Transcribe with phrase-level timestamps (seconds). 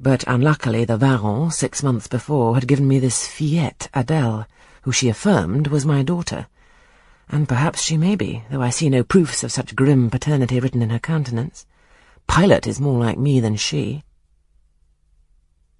[0.00, 4.46] But unluckily the Varens, six months before, had given me this fillette, Adele,
[4.82, 6.46] who she affirmed was my daughter.
[7.28, 10.82] And perhaps she may be, though I see no proofs of such grim paternity written
[10.82, 11.64] in her countenance.
[12.26, 14.02] Pilot is more like me than she.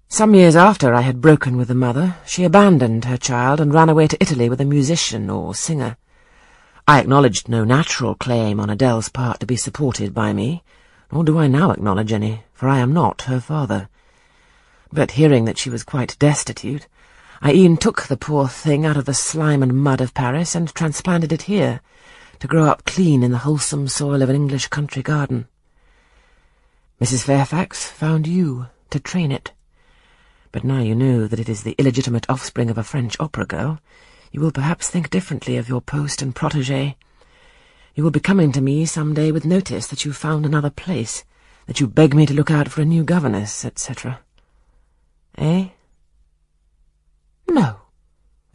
[0.07, 3.89] Some years after I had broken with the mother, she abandoned her child and ran
[3.89, 5.97] away to Italy with a musician or singer.
[6.87, 10.63] I acknowledged no natural claim on Adele's part to be supported by me,
[11.11, 13.89] nor do I now acknowledge any, for I am not her father.
[14.95, 16.87] But hearing that she was quite destitute,
[17.41, 20.73] I e'en took the poor thing out of the slime and mud of Paris and
[20.73, 21.81] transplanted it here,
[22.39, 25.49] to grow up clean in the wholesome soil of an English country garden.
[27.01, 27.25] Mrs.
[27.25, 29.51] Fairfax found you to train it.
[30.53, 33.81] But now you know that it is the illegitimate offspring of a French opera girl,
[34.31, 36.95] you will perhaps think differently of your post and protege.
[37.95, 41.25] You will be coming to me some day with notice that you've found another place,
[41.65, 44.21] that you beg me to look out for a new governess, etc.
[45.37, 45.69] Eh?
[47.49, 47.77] No.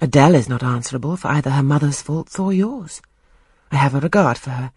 [0.01, 3.03] Adele is not answerable for either her mother's faults or yours.
[3.71, 4.73] I have a regard for her,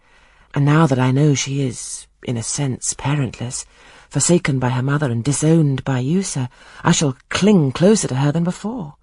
[0.54, 3.64] and now that I know she is, in a sense, parentless,
[4.08, 6.48] forsaken by her mother and disowned by you, sir,
[6.82, 8.94] I shall cling closer to her than before.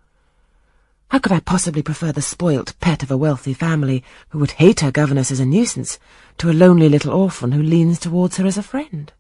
[1.10, 4.80] How could I possibly prefer the spoilt pet of a wealthy family who would hate
[4.80, 6.00] her governess as a nuisance
[6.38, 9.12] to a lonely little orphan who leans towards her as a friend?